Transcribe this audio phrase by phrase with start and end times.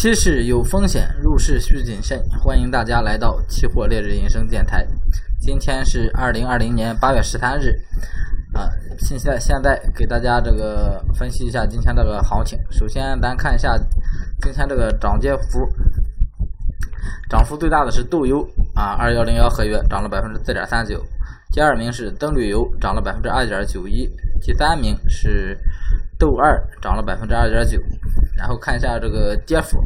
[0.00, 2.22] 期市有风险，入市需谨慎。
[2.40, 4.86] 欢迎大家来到期货烈日人生电台。
[5.40, 7.72] 今天是二零二零年八月十三日，
[8.54, 12.56] 啊，现在现在给大家这个分析一下今天这个行情。
[12.70, 13.76] 首先，咱看一下
[14.40, 15.68] 今天这个涨跌幅，
[17.28, 21.04] 涨幅最大的是豆油啊，二幺零幺合约涨了百分之四点三九。
[21.50, 24.08] 第二名是灯榈油，涨了百分之二点九一。
[24.40, 25.58] 第三名是
[26.16, 27.82] 豆二，涨了百分之二点九。
[28.38, 29.78] 然后看一下这个跌幅，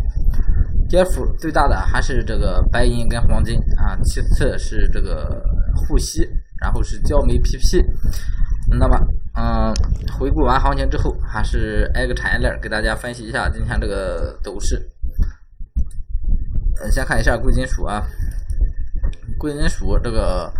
[0.88, 5.42] 跌幅最大的还是这个白银跟黄金啊，其次是这个
[5.74, 6.28] 沪锡，
[6.60, 7.82] 然后是焦煤 PP。
[8.78, 8.96] 那么，
[9.34, 9.74] 嗯，
[10.18, 14.76] 回顾完行情之后，还是挨个产业链给大家分析一下今天这个走势。
[16.82, 18.02] 嗯先看一下贵金属啊，
[19.38, 20.52] 贵金属这个。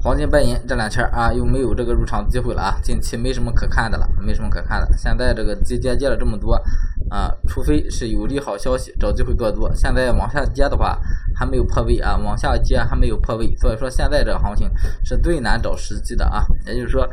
[0.00, 4.96] 黄金、白银这两天啊，又没有这个入场机会了啊，近期没什么可看的了，没什么可看的。
[4.96, 6.56] 现在这个跌跌跌了这么多
[7.10, 9.72] 啊，除非是有利好消息，找机会做多。
[9.74, 10.98] 现在往下跌的话，
[11.34, 14.70] 还没有破位啊，往下跌还没有破位，所以说现在这个行情
[15.04, 16.44] 是最难找时机的啊。
[16.66, 17.08] 也就是说，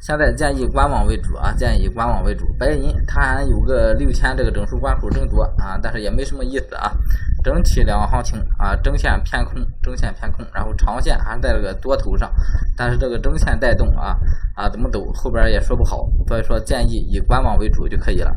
[0.00, 2.46] 现在建议观望为主啊，建议观望为主。
[2.58, 6.92] 白银它还有个六千这个整数关口争夺啊，但是也没什么意思啊。
[7.42, 12.30] 整体两个行情啊，中线偏空，中线偏空，然后长线还在这个多头上，
[12.76, 14.14] 但是这个中线带动啊
[14.54, 18.30] 啊怎么走，后边也说不好，所以说建议以观望为主就可以了。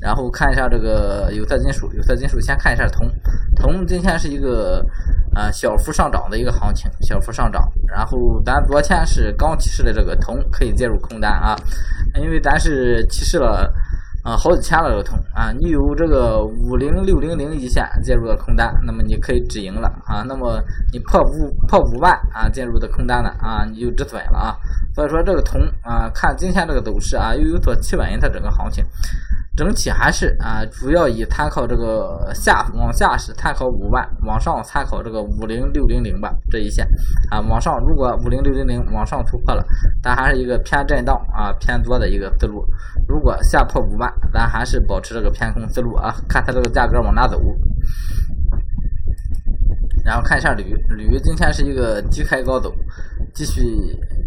[0.00, 3.10] 然后看一下这个有色金属，有色金属先看一下铜，
[3.56, 4.84] 铜今天是一个
[5.34, 7.62] 啊小幅上涨的一个行情，小幅上涨。
[7.88, 11.56] 然后咱昨天是刚提示的这个铜可以介入空单啊，
[12.20, 13.72] 因为咱是提示了。
[14.26, 15.52] 啊，好几千了这个铜啊！
[15.52, 20.24] 你有这个五零六零零一线介入的空单，那么你可以止盈了啊。
[20.26, 20.60] 那么
[20.92, 24.56] 你破五破五万啊介入的空单呢啊，你就止损了啊。
[24.96, 28.84] 所以说这个铜啊，看今天这个走势啊，又有所企稳它整个行情。
[29.56, 36.86] 整体还是啊，主要以参考这个下往下是参考五万，往上参考这个五零六零零吧这一线
[37.30, 39.64] 啊，往上如果五零六零零往上突破了，
[40.02, 42.64] 咱还是一个偏震荡啊偏多的一个思路。
[43.08, 47.40] 如果下破五万，咱还是保持这个偏空思路啊，看它这个价格往哪走。
[50.04, 52.72] 然后看一下铝，铝今天是一个低开高走，
[53.34, 53.62] 继续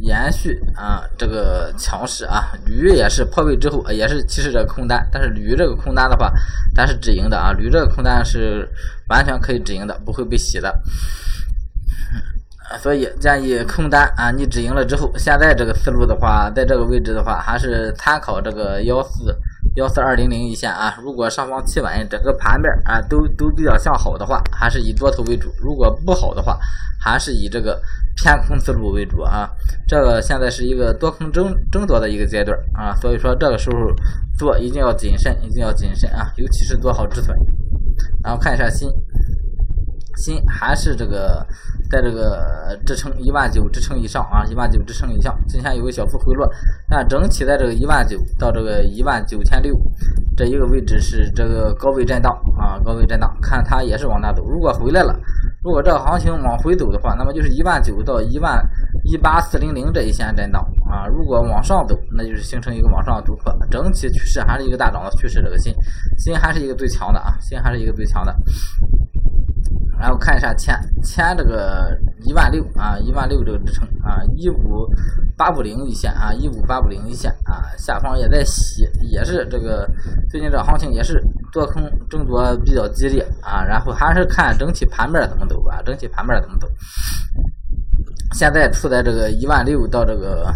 [0.01, 2.51] 延续啊这个强势啊。
[2.65, 6.31] 铝也是破位之后也是其实这个空单，但是铝这个空单的话，
[6.75, 7.51] 咱是止盈的啊。
[7.51, 8.69] 铝这个空单是
[9.09, 10.81] 完全可以止盈的，不会被洗的。
[12.81, 19.35] 所以建议空单啊，你止盈了之后，现在这个思路的话，在这个位置的话，还是参考这个幺四。
[19.79, 26.59] 幺四二零零一线啊，如果上方企稳，整个盘面啊都都比较向好的话，还是以多头为主；如果不好的话，
[26.99, 27.81] 还是以这个
[28.17, 29.49] 偏空思路为主啊。
[29.87, 33.77] 这个现在是一个多空争争夺的一个阶段啊，所以说这个时候
[34.37, 37.33] 做一定要谨慎，一定要谨慎啊，尤其是做好止损。
[38.21, 38.89] 然后看一下新。
[40.19, 41.45] 锌还是这个
[41.89, 46.47] 在这个支撑一万九支撑以上啊，一万九支撑以上，今天有个小幅回落，
[46.89, 49.73] 但整体在这个一万九到这个一万九千六
[50.35, 54.43] 这一个位置是这个高位震荡啊，高位震荡，看它也是往那走。
[54.45, 55.13] 如果回来了，
[55.63, 58.61] 如果这个行情往回走的话，那么就是一万九到一万
[59.03, 61.07] 一八四零零这一线震荡啊。
[61.07, 65.41] 如果往上走，那就是形成一个往上突破，整体趋势还是一个大涨的趋势。
[65.41, 65.73] 这个锌
[66.17, 68.33] 锌还是一个最强的啊，锌还是一个最强的。
[69.99, 74.87] 然后看一下铅，铅这个一万六啊，一万六这个支撑啊，一五
[75.35, 79.89] 八五零一线啊，一五八五零一线啊，下方也在洗，也是这个
[80.29, 81.21] 最近这行情也是
[81.51, 86.67] 多空争夺比较激烈啊，然后还是看整体盘面怎么走吧，整体盘面怎么走，
[88.33, 90.51] 现在处在这个一万六到这个。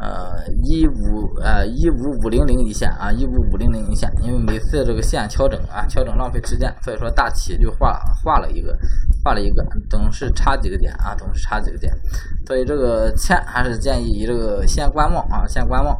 [0.00, 0.32] 呃，
[0.64, 8.74] 一五呃一五五零零一线啊，一五五零零一线，因为每次这个线调整啊，调整浪费时间，所以说大体就画画了一个，
[9.22, 11.92] 画了一个，总是差几个点啊，总是差几个点，
[12.46, 15.94] 所以这个钱还是建议以这个先观望啊，先观望。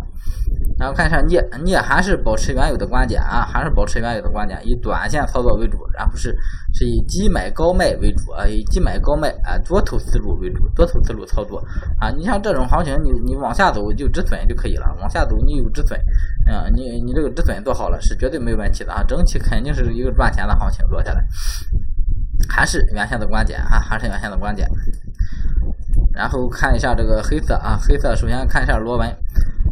[0.78, 6.34] 然后看一下镍，镍还是保持原有的观点啊，还是保持原有的观点，以短线操作为主，然后是
[6.72, 11.62] 是以低买高卖为主啊，以低买高卖啊多头思路为主，多头思路操作
[11.98, 12.08] 啊。
[12.10, 16.00] 你像这种行情，你你往下走就止损就可以了，往下走你有止损，
[16.46, 21.22] 嗯，你你这个止损做好了是绝对没有问题的啊，整体肯定是一个赚钱的行情落下来，
[22.48, 24.66] 还是原先的观点啊，还是原先的观点。
[26.14, 29.14] 然后看一下这个黑色啊，黑色首先看一下螺纹。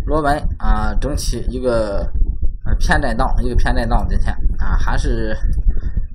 [0.08, 2.10] 螺纹啊，整体一个
[2.64, 5.37] 呃偏震荡，一个偏震荡，今天啊还是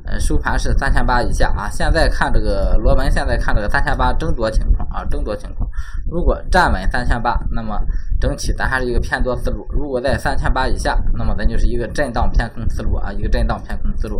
[0.05, 1.69] 呃收盘是三千八以下啊。
[1.69, 5.69] 现在看这个螺纹，现在看这个三千八争夺情况啊，争夺情况。
[6.09, 7.79] 如果站稳三千八，那么
[8.19, 14.19] 整体咱还是一个偏多思路；如果在三千八以下，那么咱就是一个震荡偏空思路啊，一个震荡偏空思路。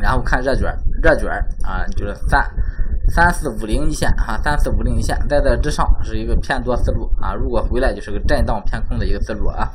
[0.00, 1.28] 然后看热卷，热卷
[1.62, 2.42] 啊，就是三
[3.10, 9.70] 三四五零一线哈，三四五零一线在这之上是一个偏多思路啊，如果回来就是个震荡偏空的一个思路啊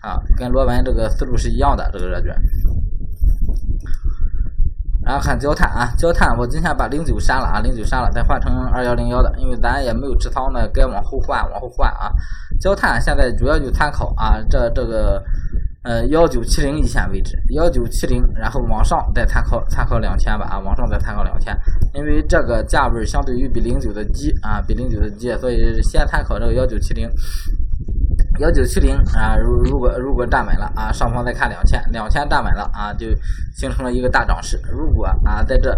[0.00, 2.34] 啊，跟螺纹这个思路是一样的这个热卷。
[5.02, 12.10] 然后看焦炭啊，焦炭我今天把零九删了啊，零九删了，再换成二幺零幺的，因为咱也没有持仓呢，该往后换往后换啊。
[12.60, 15.22] 焦炭现在主要就参考啊，这这个
[15.86, 21.56] 呃幺九七零一线位置，幺九七零，然后往上再参考参考两千吧啊，往上再参考两千，
[21.94, 27.08] 因为这个价位相对于比零九的低啊，比零九的低，所以先参考这个幺九七零。
[28.38, 33.06] 幺九七零啊，如如果如果站稳了啊，上方再看两千，两千站稳了啊，就
[33.56, 34.60] 形成了一个大涨势。
[34.70, 35.74] 如果啊，在这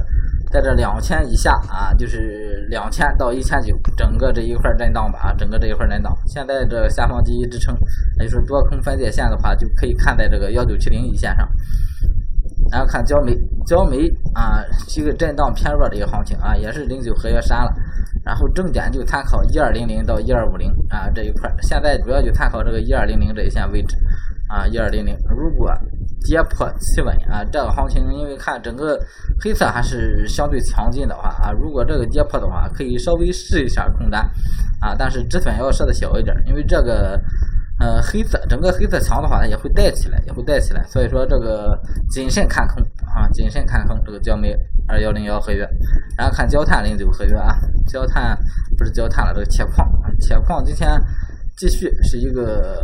[0.50, 6.12] 在这两千以下啊，就是两千到一千九，整个这一块震荡吧啊，整个这一块震荡。
[6.26, 7.76] 现在这下方第一支撑，
[8.18, 11.48] 也就是多空分界线的话，就可以看在这个幺九七零一线上。
[12.70, 13.34] 然后看焦煤，
[13.66, 17.72] 焦煤啊，是一个震荡偏弱的一个行情啊，也是零九合约删了。
[18.24, 23.96] 然后重点就参考一二零零到一二五零啊这一块，现在主要就参考这个一二零零这一线位置
[24.48, 25.72] 啊一二零零，如果
[26.24, 28.98] 跌破企稳啊，这个行情因为看整个
[29.40, 34.28] 黑色还是相对强劲的话啊，如果这个跌破的话，可以稍微试一下空单。
[34.80, 37.20] 啊，但是止损要设的小一点，因为这个
[37.80, 41.76] 呃黑色整个黑色强的话，它也会带起来，也会带起来，所以说这个
[42.10, 42.80] 谨慎看空
[43.12, 44.54] 啊，谨慎看空这个焦煤
[44.86, 45.68] 二幺零幺合约，
[46.16, 47.56] 然后看焦炭零九合约啊。
[47.88, 48.38] 焦炭
[48.76, 49.90] 不是焦炭了，这个铁矿，
[50.20, 50.88] 铁矿今天
[51.56, 52.78] 继续是一个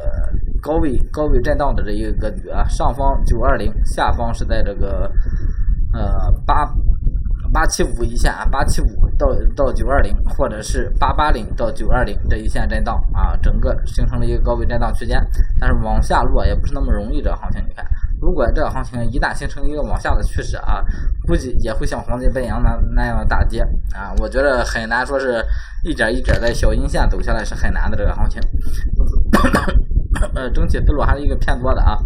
[0.65, 5.13] 高位高位震荡的这一个格局啊，上方九二零，下方是在这个
[5.93, 6.65] 呃八
[7.53, 8.87] 八七五一线啊，八七五
[9.19, 15.21] 到到九二零，或者是八八零到九二零这一线震荡啊，整个形成了一个高位震荡区间，
[15.61, 17.85] 但是往下落也不是那么容易，这个行情你看。
[18.23, 20.83] 如果这个行情一旦形成一个往下的趋势啊，
[21.27, 23.61] 估计也会像黄金白羊那那样大跌
[23.93, 25.45] 啊，我觉得很难说是
[25.85, 28.41] 一点一点在小阴线走下来是很难的这个行情。
[30.35, 31.99] 呃，整体思路还是一个偏多的啊，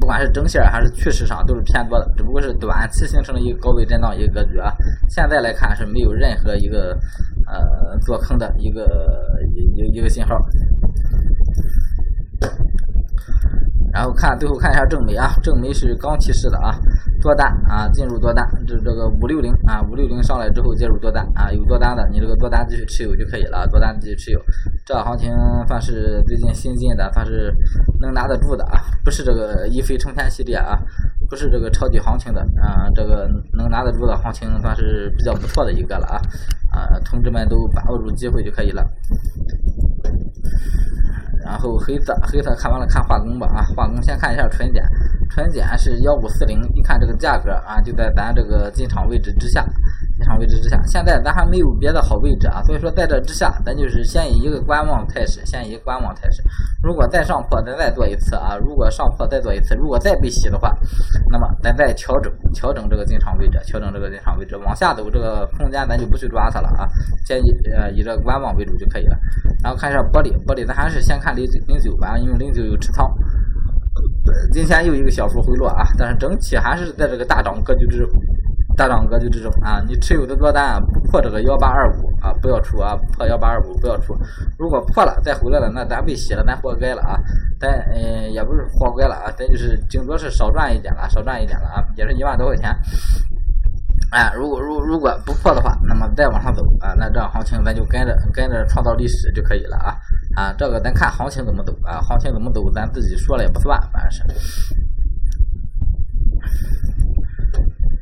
[0.00, 4.72] 不管是整线还是趋势上都是偏多的，只不过是短期形成了一个高位震荡一个格局啊。
[5.08, 6.98] 现在来看是没有任何一个
[7.46, 8.86] 呃做空的一个
[9.54, 10.38] 一一个信号。
[13.90, 16.78] 然后看最后看一下正煤啊，正煤是刚提示的啊，
[17.20, 24.40] 多单啊，进入多单，这这个五六零啊，五六零上来之后介入多单啊，有多单的你这个多单继续持有就可以了，多单继续持有。
[24.86, 25.32] 这行情
[25.66, 27.52] 算是最近新进的，算是
[28.00, 30.78] 能拿得住的啊，不是这个一飞冲天系列啊，
[31.28, 36.20] 不是这个超级行情的啊，这个能拿得住的行情算是比较不错的一个了啊
[36.70, 38.84] 啊，同志们都把握住机会就可以了。
[41.44, 44.84] 然后黑色，黑色看完了看化工吧啊，化工先看一下纯碱，
[45.28, 49.64] 纯碱是幺五四零，一看这个价格啊，就在咱这个进场位置之下。
[50.16, 56.42] 进场位置之下，现在咱还没有别的好位置啊，所以说在这之下，咱就是先以一个观望态势，先以观望态势。
[56.82, 60.76] 如果再上破，咱再做一次啊；如果上破再做一次，如果再被洗的话，
[61.30, 66.88] 那么咱再调整调整这个进场位置，调整这个进场位置，往下走这个空间咱就不去抓它了啊，
[67.24, 69.16] 建议呃以这个观望为主就可以了。
[69.62, 73.08] 然后看一下玻璃，玻璃咱还是先看零零九吧，因为零九有持仓。
[74.52, 78.08] 今天又一个小幅回落啊，但是整体还是在这个大涨格局之中。
[78.76, 84.16] 大涨格局之中啊，你持有的多单啊不破这个幺八二五啊，不要出啊，破幺八二五不要出。
[84.56, 87.18] 如果破了再回来了，那咱被洗了，咱活该了啊。
[87.58, 92.70] 咱嗯也不是活该了啊，咱就是顶多是少赚一点了，少赚一点了啊，也是一万多块钱。
[94.12, 99.96] 哎，如果如如果不破的话，那么再往上走啊，那这样行情咱就跟着跟着创造历史就可以了啊
[100.38, 104.22] 啊，这个咱看行情怎么走啊，行情怎么走咱自己说了也不算，反正是。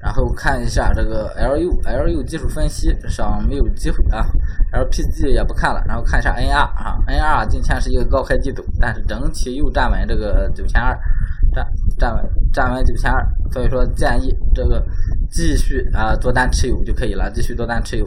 [0.02, 4.26] 然后看一下这个 LU，LU 技术分析上没有机会啊
[4.72, 5.82] ，LPG 也不看了。
[5.88, 10.96] 然后看一下 NR 啊，NR 今天是一个高开低走，但是整体又站稳这个九千二，
[11.54, 11.66] 站
[11.98, 14.84] 站稳站稳九千二，所以说建议这个
[15.30, 18.06] 继续啊多单持有就可以了，继续多单持有。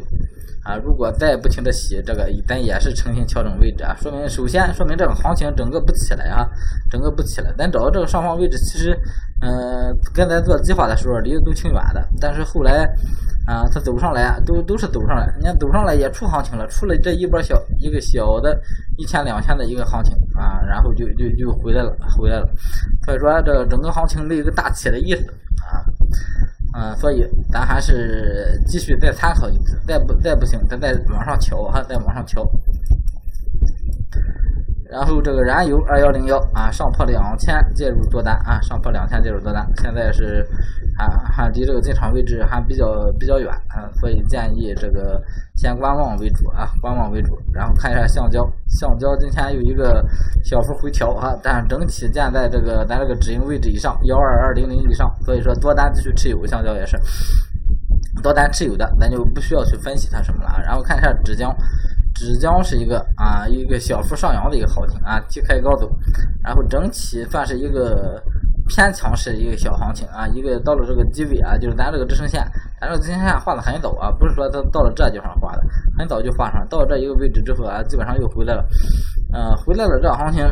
[0.63, 6.47] 啊，如果再不停的洗这个，咱也是重新调整位置啊，说明首先说明这个行情整个不起来啊，
[6.91, 7.53] 整个不起来。
[7.57, 8.97] 咱找到这个上方位置，其实，
[9.41, 12.83] 嗯，跟咱做计划的时候离得都挺远的，但是后来，
[13.47, 18.59] 啊，它走上来啊，都都是走上来，你看走上来也出行情了，出了这一波小一个小的
[18.97, 22.47] 一千两千的一个行情啊，然后就就就回来了，回来了。
[23.05, 25.25] 所以说这个整个行情没有一个大起的意思
[25.65, 25.85] 啊。
[26.79, 32.49] 嗯，所以咱还是继续再参考一次，再不再不行，咱再往上调哈，再往上调。
[34.89, 40.47] 然后这个燃油二幺零幺啊，上破两千介入多单啊，上破两千介入多单，现在是
[40.99, 45.19] 啊还离这个进场位置还比较比较远啊，所以建议这个
[45.55, 47.39] 先观望为主啊，观望为主。
[47.53, 50.05] 然后看一下橡胶，橡胶今天有一个
[50.43, 56.99] 小幅回调啊，但整体建在这个咱这个止盈位置以上，幺二二零零以上，所以说多单继续持有，橡胶也是
[58.21, 60.61] 多单持有的，咱就不需要去分析它什么了啊。
[60.61, 61.55] 然后看一下纸浆。
[62.15, 65.89] 纸浆是一个啊，一个小幅上扬的一个行情啊，低开高走，
[66.43, 68.21] 然后整体算是一个
[68.69, 72.41] 偏强势一个小行情啊，一个到了这个低位啊，就是咱这个支撑线，
[72.79, 75.63] 咱这个支撑线画的很早啊，不是说它到了这地方画的，
[75.97, 78.63] 很早就画上，到了这一个位置之后啊，基本上又回来了，
[79.33, 80.45] 嗯，回来了这行情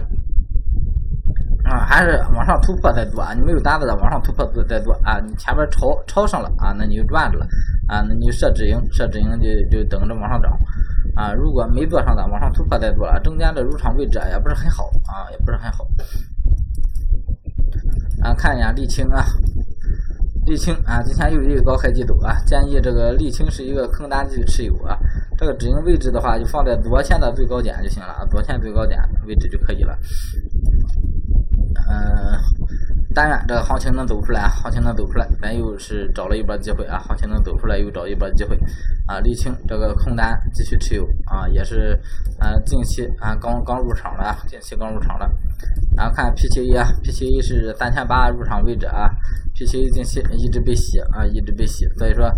[1.64, 7.46] 啊，还是往上突破再做啊，你没有单子的往上突破再做啊，你前边超超上了啊，那你就赚着了
[7.88, 10.52] 啊，那你就设止盈，设止盈就就等着往上涨。
[11.16, 15.88] 啊，如果没做上的，往上突破再做了，中间的入场位置也不是很好啊，也不是很好。
[18.28, 19.24] 啊，看一眼沥青啊，
[20.46, 24.98] 沥青啊，今天又一个高开低走啊，建议这个沥青是一个空单继续持有啊。
[25.38, 29.98] 这个止盈位置的话，就放在昨天的最高点就行了，昨天最高点位置就可以了。
[31.90, 32.38] 嗯。
[33.16, 37.00] 但愿这个行情能走出来，行情能走出来，咱又是找了一波机会啊！
[37.00, 38.56] 行情能走出来，又找一波机会
[39.08, 39.20] 啊！
[39.22, 42.00] 沥青这个空单继续持有啊，也是
[42.38, 45.28] 啊，近期啊刚刚入场的，近期刚入场的。
[45.98, 49.10] 然后看 P 七 A 啊，P 七 A 是三千八入场位置啊
[49.56, 52.32] ，P 七 A 近期一直被洗啊，一直被洗，所以说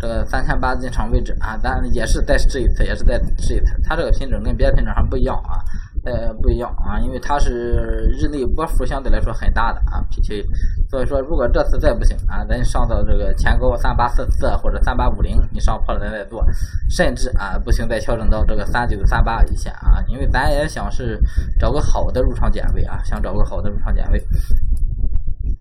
[0.00, 5.60] 这个三千八进场位置啊，咱也是再试一次，也是再试一次，它这个品种跟别的品种还不一样啊。
[6.04, 10.44] 呃，不一样啊，因为它是日内波幅相对来说很大的啊，P T
[10.90, 16.44] 所以说如果这次再不行啊，咱上到这个前高三八四四或者三八五零，你上破了咱再做，
[16.90, 21.20] 甚至啊不行再调整到这个三九三八一线啊，因为咱也想是
[21.60, 24.20] 找个好的入场点位啊，想找个好的入场点位。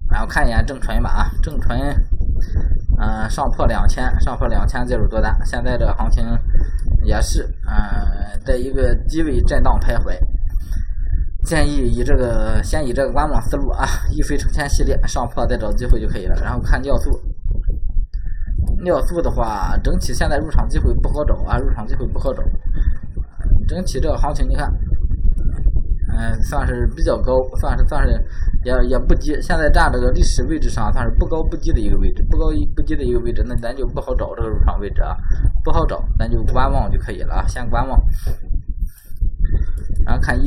[0.10, 1.80] 然后看一眼正纯吧啊，正纯，
[3.00, 6.26] 嗯，上破两千，上破两千介入多单，现在这个行情。
[7.04, 10.16] 也是，嗯，在一个低位震荡徘徊，
[11.44, 16.36] 建议以这个先以这个观望思路啊，一飞冲天系列上破再找机会就可以了。
[16.42, 17.10] 然后看尿素，
[18.84, 22.44] 尿素的话，整体现在入场机会不好找啊，入场机会不好找。
[23.68, 24.72] 整体这个行情你看，
[26.16, 28.14] 嗯，算是比较高，算是算是
[28.64, 35.18] 也也不低，现在站这个历史位置上算是不高不低的一个位置，不高不低的一个位置，那咱就不好找这个入场位置啊。
[35.64, 38.00] 不好找，咱就观望就可以了啊，先观望。
[40.06, 40.38] 然后看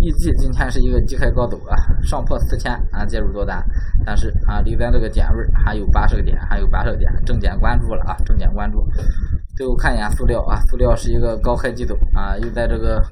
[0.00, 3.62] EG，EG 今天是一个低开高走啊，上破四千啊，介入多单，
[4.04, 8.82] 但是啊，离咱这个点位还有八十个点，还有八十个点，重点关注了啊，重点关注。
[9.56, 13.02] 最后看一眼塑料啊，塑料是一个高开低走啊，又在这个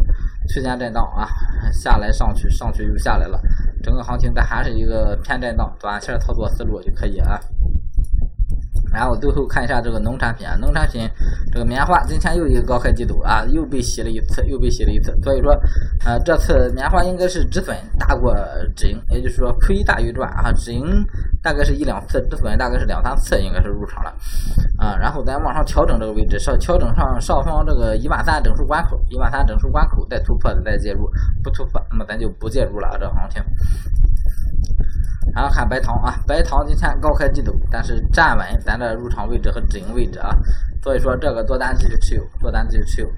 [0.49, 1.28] 区间震荡啊，
[1.73, 3.38] 下来上去，上去又下来了，
[3.83, 7.38] 整个行情咱还是一个偏震荡，短线操作思路就可以啊。
[8.92, 11.09] 然后最后看一下这个农产品啊，农产品
[11.52, 15.16] 这个棉花今天又一个高开低走啊，又被洗了一次，又被洗了一次。
[15.23, 15.52] 所以说，
[16.04, 18.35] 呃，这次棉花应该是止损大过
[18.75, 20.52] 止盈，也就是说亏大于赚啊。
[20.52, 20.85] 止盈
[21.42, 24.11] 大概是一两次，止损大概是两三次，应该是入场了
[24.78, 24.97] 啊。
[24.97, 31.11] 然后咱往上调整这个位置，上调整上上方这个一万三整数关口，一万三整数关口再突破再介入，
[31.42, 33.42] 不突破那么咱就不介入了这行情。
[35.35, 40.31] 然后看白糖啊，白糖今天高开低走，但是站稳咱的入场位置和止盈位置啊，
[40.83, 43.09] 所以说这个做单继续持有，做单继续持有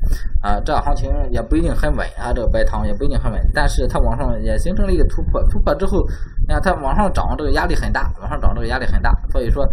[0.43, 0.61] 啊。
[0.65, 6.05] 这行情也不一定很稳啊，这个白糖也不一定很稳，但是它往上也形成了一个突破，突破之后，
[6.47, 9.67] 你看它往上涨这个压力很大，往上涨这个压力很大，所以说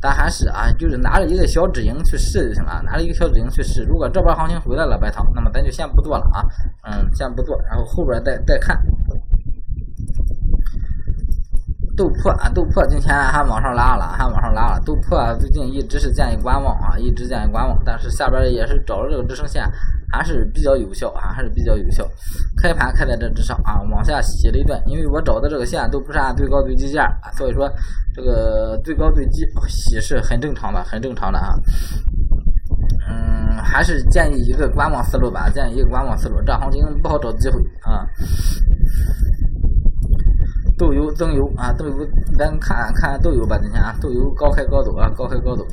[0.00, 3.84] 咱还是啊，就是拿着一个小止盈去试就行了，拿着一个小止盈去试。
[3.84, 6.42] 如果这波行情回来了白糖，那么咱就先不做了啊，
[6.84, 8.80] 嗯，先不做，然后后边再再看。
[11.94, 14.80] 豆粕啊，豆粕今天还往上拉了，还往上拉了。
[14.84, 19.62] 豆粕最近一直是建议观望啊，一直建议观望，但是下边也是找着这个支撑线，
[20.10, 22.08] 还是比较有效啊，还是比较有效。
[22.56, 27.70] 开盘开在这之上啊，往下洗了一段，因为我找的这个线都不是按最高最低价啊，所以说
[28.14, 31.54] 这个最高最低洗是很正常的，很正常的啊。
[33.06, 38.06] 嗯，还是建议一个观望思路吧，建议一个观望思路，这行情不好找机会啊。
[40.82, 41.94] 豆油增油啊，豆油
[42.36, 45.64] 咱看看豆油吧，今天啊，豆油高开高走啊，高开高走，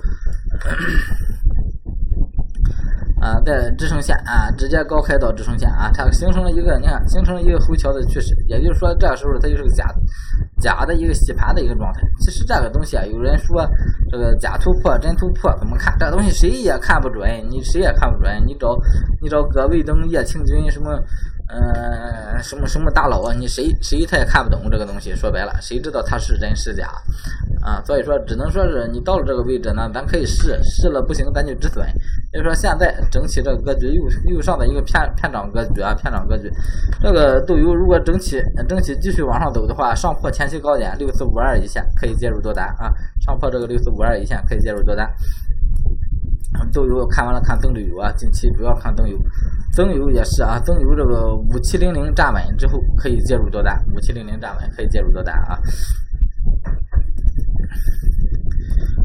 [3.19, 9.91] 啊，在支撑线啊，直接高开到支撑线啊，它形成了一个你看，形成了一个回调的趋势，也就是说这时候它就是个假
[10.59, 12.01] 假的一个洗盘的一个状态。
[12.19, 13.67] 其实这个东西啊，有人说
[14.11, 15.97] 这个假突破真突破怎么看？
[15.97, 18.31] 这个东西谁也看不准，你谁也看不准。
[18.45, 18.77] 你找
[19.23, 21.01] 你找葛卫东、叶庆军什么？
[21.49, 23.33] 呃，什么什么大佬啊？
[23.33, 25.15] 你谁谁他也看不懂这个东西。
[25.15, 26.87] 说白了，谁知道它是真是假
[27.63, 27.81] 啊？
[27.83, 31.83] 所以说，只能说是你到了这个位置呢，咱可以试试了不行，咱就止损。
[32.31, 36.51] 所以说，现在整体这个格局又又上的一个偏偏涨格局啊，偏涨格局。
[37.01, 45.11] 这个豆油如果整体整体继续往上走的话，上破前期高点六四五二一线可以介入多单啊，上破这个六四五二一线可以介入多单。
[46.73, 49.17] 豆油看完了，看增油啊，近期主要看增油。
[49.71, 55.57] 增油也是啊，增油这个五七零零站稳之后可以介入多单，五七零零站稳可以介入多单啊。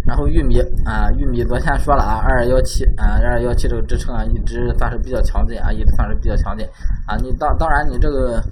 [0.07, 6.67] 然后玉米啊，玉米昨天说了啊，二二幺七啊，二二幺七这个支撑啊，一直算是比较强劲啊，一直算是比较强劲
[7.07, 7.17] 啊。
[7.17, 8.43] 你当当然你这个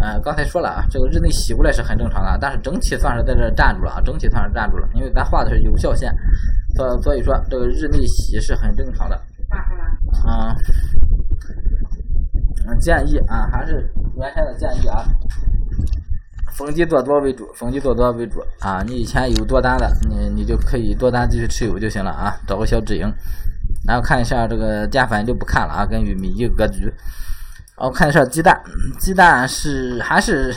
[0.00, 6.10] 呃，刚才说了啊，这个日内洗过来是很正常的，但是整体算是在这站住了啊，整体算是站住了，因为咱画的是有效线，
[6.80, 9.16] 所所以说这个日内洗是很正常的。
[10.24, 10.56] 啊。
[12.80, 15.04] 建议啊，还是原先的建议啊，
[16.52, 18.82] 逢低做多为主，逢低做多为主啊。
[18.86, 23.12] 你以前有多单的，你你就可以多单继续持有就行了啊，找个小止盈。
[23.86, 26.84] 然后看一下这个淀粉就不看了啊，跟玉米一个格局。
[27.76, 28.58] 然后看一下鸡蛋，
[28.98, 30.54] 鸡蛋是还是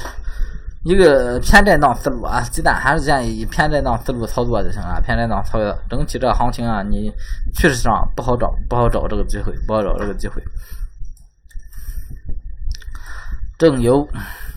[0.83, 5.77] 一个偏震荡思路啊，鸡蛋还是建议以偏震荡思路操作就行了，偏震荡操作。
[5.89, 7.09] 整体这个行情啊，你
[7.55, 10.43] 趋势上不好找，不好找这个机会，不好找这个机会。
[13.57, 14.05] 正油，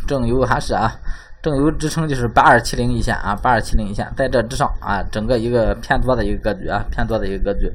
[0.09, 0.93] 正油还是啊，
[1.41, 7.73] 正油支撑就是八二七零一线啊，八二七零一线，在这之上啊，整个一个偏多的一个格局啊，偏多的一个格局。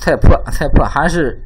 [0.00, 1.40] 菜粕，菜粕还是。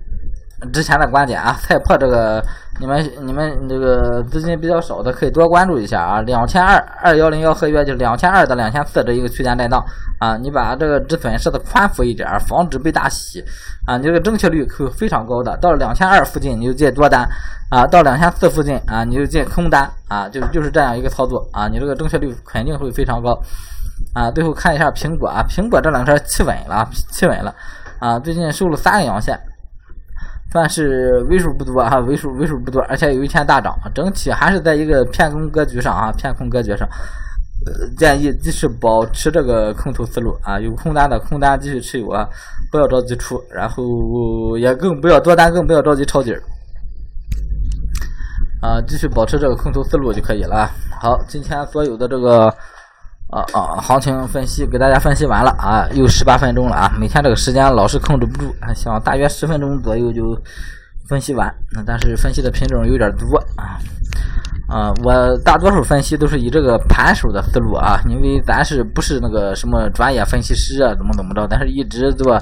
[0.73, 2.45] 之前的观点啊，菜粕这个，
[2.81, 6.21] 你们你们这个资金比较少的可以多关注一下啊。
[6.23, 9.81] 两千二二幺零幺合约就两千二到两千四这一个区间震荡
[10.19, 13.41] 啊，你把这个止损设的宽幅一点，防止被大洗
[13.87, 13.97] 啊。
[13.97, 17.25] 你这个正确率可非常高的，到了两千二附近你就借多单
[17.71, 23.39] 啊，到两千四附近啊你就借空单啊，就就是这样一个操作啊，你这个正确率肯定会非常高
[24.13, 24.29] 啊。
[24.33, 27.55] 最后看一下苹果啊，苹果这两天企稳了，企稳了
[28.01, 29.39] 啊，最近收了三个阳线。
[30.51, 36.89] 算是为数不多哈，为数为数不多，而且有一天大涨，整体还是在一个偏空格局上啊，偏空格局上，
[37.97, 42.27] 建议继续保持这个空头思路啊，有空单的空单继续持有啊，
[42.73, 46.43] 不要着急出，然后也更不要多单，更不要着急抄底儿
[48.63, 50.71] 啊，继续保持这个空头思路就可以了。
[51.01, 52.53] 好，今天所有的这个。
[53.31, 53.77] 啊啊！
[53.83, 56.91] 行情分析给大家分析完了啊，又十八分钟了啊！
[56.99, 60.35] 每天这个时间老是控制不住，想大约十分钟左右就
[61.07, 61.55] 分析完。
[61.87, 63.77] 但是分析的品种有点多啊
[64.67, 64.95] 啊！
[65.05, 71.47] 我大多数分析都是以这个盘手的思路啊，因为咱是不是那个什么专业分析师啊，怎么怎么着？
[71.47, 72.33] 但是一直做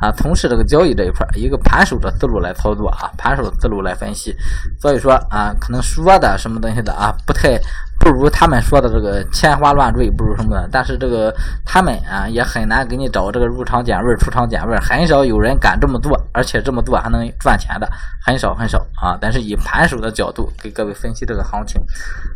[0.00, 4.34] 啊，从事这个交易这一块，一个盘手的思路来操作啊，盘手思路来分析。
[4.80, 7.60] 所以说啊，可能说的什么东西的啊，不太。
[8.00, 10.66] 不如他们说的这个天花乱坠，不如什么的。
[10.72, 11.32] 但是这个
[11.66, 17.86] 他们啊，也很难给你找这个入场点位、出场点位，很少有人敢这么做，而且这么做还能赚钱的，
[18.24, 19.18] 很少很少啊。
[19.20, 21.78] 但是以盘手的角度给各位分析这个行情，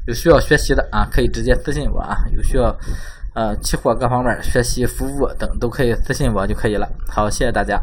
[0.06, 2.18] 有需要学习的啊，可以直接私信我啊。
[2.30, 2.76] 有需要
[3.34, 6.86] 呃期货各方面学习服务等，都可以私信我就可以了。
[7.08, 7.80] 好，谢谢大家。